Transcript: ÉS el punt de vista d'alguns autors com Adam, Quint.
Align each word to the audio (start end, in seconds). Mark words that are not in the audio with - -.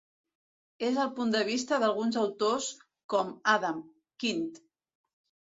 ÉS 0.87 0.95
el 1.01 1.11
punt 1.19 1.33
de 1.35 1.41
vista 1.49 1.79
d'alguns 1.83 2.17
autors 2.21 2.71
com 3.15 3.31
Adam, 3.55 3.85
Quint. 4.25 4.49